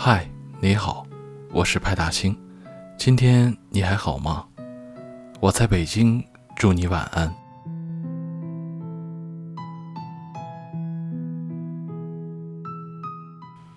[0.00, 0.24] 嗨，
[0.60, 1.04] 你好，
[1.50, 2.32] 我是派大星。
[2.96, 4.46] 今天你还好吗？
[5.40, 6.24] 我在北京，
[6.54, 7.34] 祝你晚安。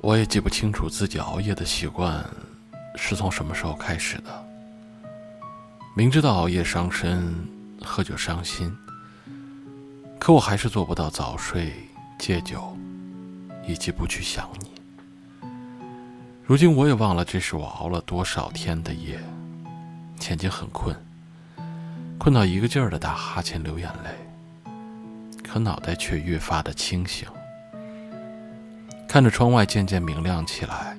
[0.02, 2.24] 我也记不清楚自己熬夜的习惯
[2.96, 4.46] 是从什么时候开始的。
[5.96, 7.34] 明知道熬夜伤身，
[7.84, 8.72] 喝酒伤心，
[10.20, 11.74] 可我还是做不到早睡、
[12.20, 12.78] 戒酒，
[13.68, 14.71] 以及不去想你。
[16.44, 19.20] 如今我也忘了这是我熬了多少天的夜，
[20.28, 20.96] 眼睛很困，
[22.18, 24.10] 困到一个劲儿的打哈欠、流眼泪，
[25.44, 27.28] 可脑袋却越发的清醒。
[29.08, 30.98] 看着窗外渐渐明亮起来，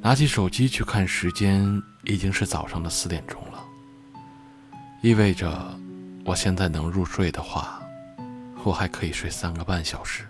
[0.00, 3.62] 拿起手机去看时间，已经是早上的四点钟了。
[5.02, 5.78] 意味着，
[6.24, 7.80] 我现在能入睡的话，
[8.64, 10.26] 我还可以睡三个半小时。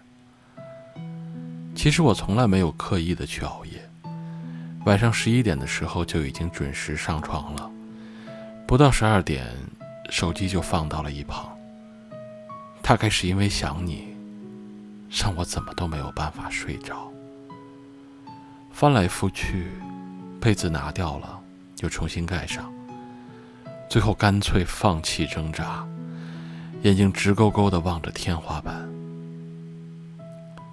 [1.75, 3.86] 其实我从来没有刻意的去熬夜，
[4.87, 7.71] 晚上十一点的时候就已经准时上床了，
[8.69, 9.45] 不到十二点，
[10.11, 11.57] 手机就放到了一旁。
[12.83, 14.15] 大概是因为想你。
[15.09, 17.11] 让我怎么都没有办法睡着，
[18.73, 19.69] 翻来覆去，
[20.41, 21.41] 被子拿掉了，
[21.79, 22.71] 又重新盖上，
[23.89, 25.87] 最后干脆放弃挣扎，
[26.83, 28.87] 眼睛直勾勾地望着天花板。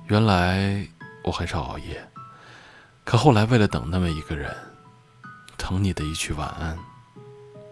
[0.07, 0.83] 原来
[1.23, 2.03] 我很少熬夜，
[3.05, 4.55] 可后来为了等那么一个人，
[5.57, 6.77] 等你的一句晚安，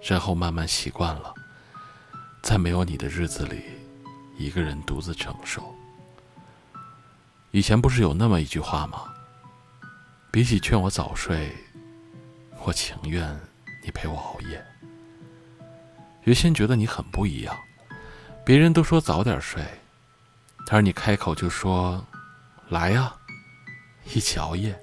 [0.04, 1.34] 然后慢慢习惯了，
[2.42, 3.64] 在没有你的日子里，
[4.38, 5.74] 一个人独自承受。
[7.52, 9.06] 以前不是有那么一句话吗？
[10.32, 11.56] 比起劝我早睡，
[12.64, 13.28] 我情愿
[13.84, 14.64] 你陪我熬夜。
[16.24, 17.58] 原先觉得你很不一样，
[18.46, 19.64] 别人都说早点睡，
[20.70, 22.06] 而你开口就说
[22.70, 23.16] ：“来呀，
[24.14, 24.80] 一起熬夜。”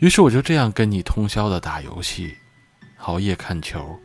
[0.00, 2.36] 于是我就这样跟你通宵的打游戏，
[2.98, 3.98] 熬夜看球，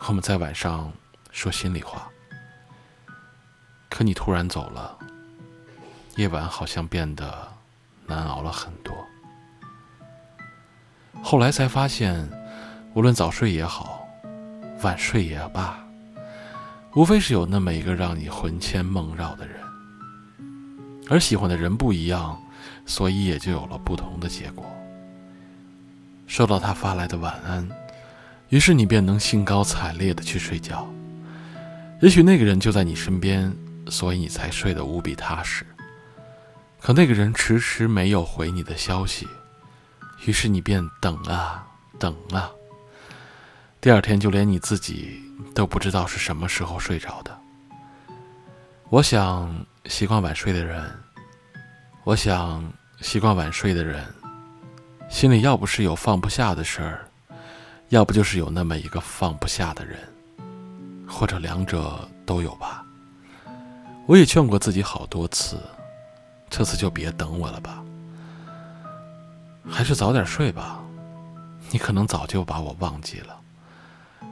[0.00, 0.92] 我们在晚上
[1.30, 2.08] 说心里话。
[3.88, 4.98] 可你突然走了。
[6.16, 7.46] 夜晚好像变得
[8.06, 8.92] 难熬了很多。
[11.22, 12.28] 后来才发现，
[12.94, 14.04] 无论早睡也好，
[14.82, 15.78] 晚睡也罢，
[16.94, 19.60] 无非是有那么一个让你魂牵梦绕的人。
[21.08, 22.42] 而喜欢的人不一样，
[22.86, 24.66] 所以也就有了不同的结果。
[26.26, 27.68] 收到他发来的晚安，
[28.48, 30.86] 于是你便能兴高采烈的去睡觉。
[32.02, 33.54] 也许那个人就在你身边，
[33.88, 35.64] 所以你才睡得无比踏实。
[36.80, 39.26] 可那个人迟迟没有回你的消息，
[40.26, 41.66] 于是你便等啊
[41.98, 42.50] 等啊。
[43.80, 45.22] 第二天就连你自己
[45.54, 47.36] 都不知道是什么时候睡着的。
[48.88, 50.84] 我想习惯晚睡的人，
[52.04, 52.62] 我想
[53.00, 54.04] 习惯晚睡的人，
[55.08, 57.08] 心里要不是有放不下的事儿，
[57.88, 59.98] 要不就是有那么一个放不下的人，
[61.06, 62.84] 或者两者都有吧。
[64.06, 65.58] 我也劝过自己好多次。
[66.48, 67.82] 这次就别等我了吧，
[69.68, 70.80] 还是早点睡吧。
[71.72, 73.36] 你可能早就把我忘记了。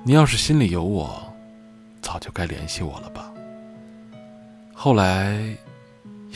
[0.05, 1.21] 你要是心里有我，
[2.01, 3.33] 早就该联系我了吧。
[4.73, 5.45] 后来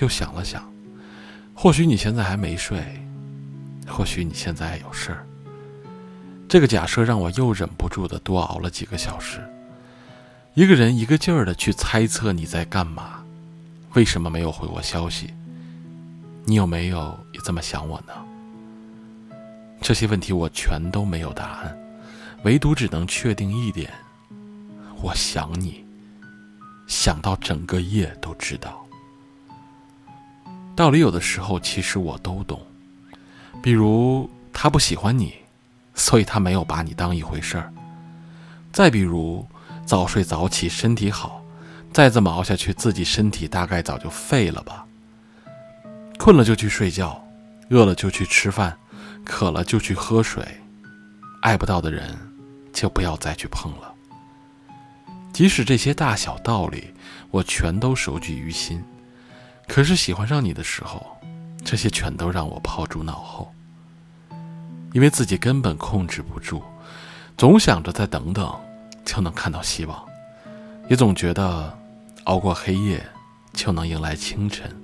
[0.01, 0.69] 又想了想，
[1.55, 2.83] 或许你现在还没睡，
[3.89, 5.27] 或许你现在有事儿。
[6.49, 9.41] 这个假设让我又忍不住的多熬了几个小时。
[10.55, 13.23] 一个人一个劲儿的去猜测你在干嘛，
[13.95, 15.33] 为什么没有回我消息。
[16.45, 18.13] 你有没有也这么想我呢？
[19.81, 21.79] 这些问题我全都没有答案，
[22.43, 23.93] 唯独只能确定一点：
[25.01, 25.85] 我想你，
[26.89, 28.85] 想到整个夜都知道。
[30.75, 32.61] 道理有的时候其实我都懂，
[33.63, 35.35] 比如他不喜欢你，
[35.95, 37.71] 所以他没有把你当一回事儿；
[38.73, 39.47] 再比如
[39.85, 41.43] 早睡早起身体好，
[41.93, 44.87] 再这么熬下去，自己身体大概早就废了吧。
[46.19, 47.23] 困了就去睡觉，
[47.71, 48.77] 饿了就去吃饭，
[49.25, 50.45] 渴了就去喝水，
[51.43, 52.17] 爱不到的人
[52.73, 53.93] 就不要再去碰了。
[55.33, 56.93] 即使这些大小道理
[57.31, 58.83] 我全都熟记于心，
[59.69, 61.07] 可是喜欢上你的时候，
[61.69, 63.53] 这些全都让我抛诸脑后。
[64.95, 66.63] 因为自己根本控制不住，
[67.37, 68.59] 总想着再等等
[69.05, 70.03] 就能看到希望，
[70.89, 71.77] 也总觉得
[72.25, 73.07] 熬过黑夜
[73.53, 74.75] 就能迎来清晨。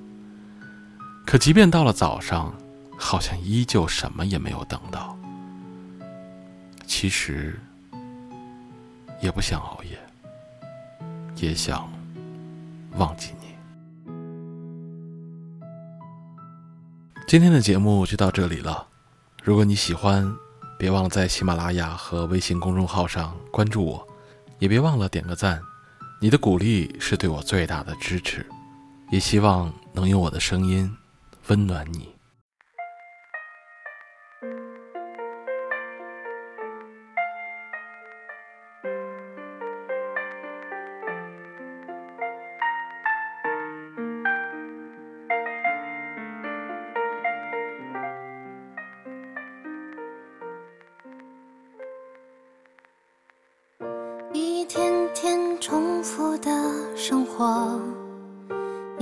[1.24, 2.52] 可即便到了早上，
[2.98, 5.16] 好像依旧什么也没有等到。
[6.86, 7.58] 其实，
[9.22, 9.98] 也不想熬夜，
[11.36, 11.90] 也想
[12.98, 13.43] 忘记你。
[17.26, 18.86] 今天的节目就到这里了。
[19.42, 20.30] 如果你喜欢，
[20.78, 24.06] 别忘了在喜马拉雅和微信公众号上关注我，
[24.58, 25.60] 也别忘了点个赞。
[26.20, 28.46] 你的鼓励是对我最大的支持，
[29.10, 30.94] 也希望能用我的声音
[31.46, 32.13] 温暖你。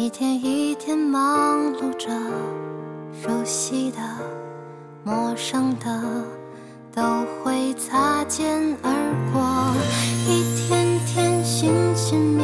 [0.02, 2.08] 一天一天忙碌着，
[3.22, 3.98] 熟悉的、
[5.04, 6.02] 陌生的
[6.92, 8.90] 都会擦肩而
[9.32, 9.72] 过，
[10.26, 12.42] 一天天寻寻觅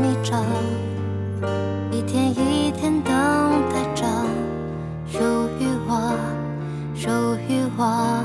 [0.00, 0.42] 觅着，
[1.90, 3.12] 一天一天等
[3.70, 4.06] 待着，
[5.06, 5.18] 属
[5.60, 6.18] 于我，
[6.94, 7.10] 属
[7.46, 8.24] 于我，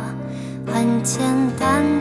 [0.65, 1.21] 很简
[1.59, 2.00] 单。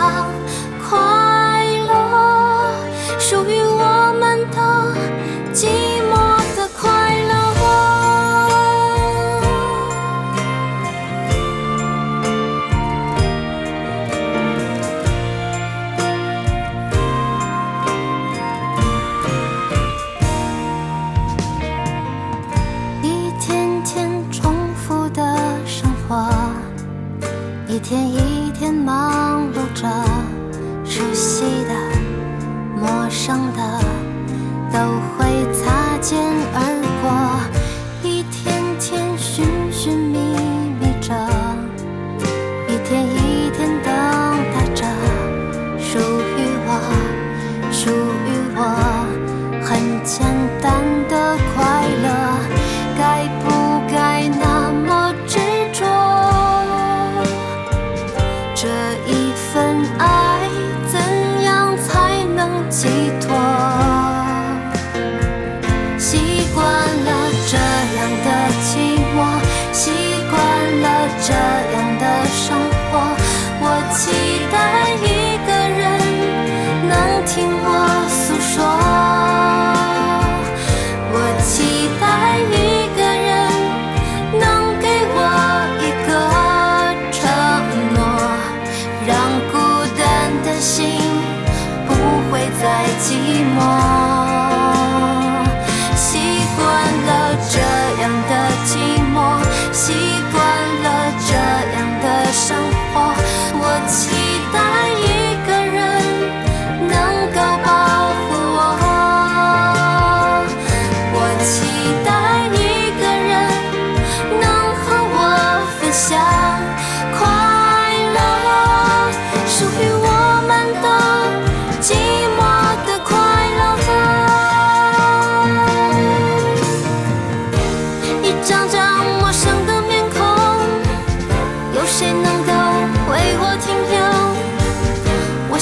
[77.33, 79.00] 听我诉说。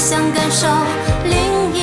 [0.10, 0.66] 想感受
[1.26, 1.79] 另一